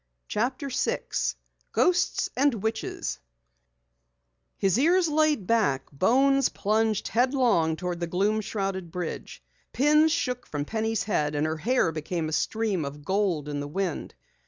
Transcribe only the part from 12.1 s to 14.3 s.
a stream of gold in the wind.